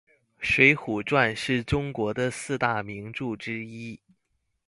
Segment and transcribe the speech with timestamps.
[0.39, 4.01] 水浒传是中国的四大名著之一。